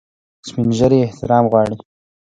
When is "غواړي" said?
1.51-1.75